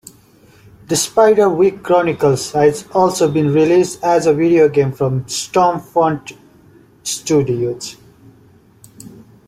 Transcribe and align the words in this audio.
"The 0.87 0.95
Spiderwick 0.95 1.83
Chronicles" 1.83 2.53
has 2.53 2.87
also 2.91 3.29
been 3.31 3.53
released 3.53 4.03
as 4.03 4.25
a 4.25 4.33
video 4.33 4.67
game 4.67 4.91
from 4.91 5.25
Stormfront 5.25 6.35
Studios. 7.03 7.97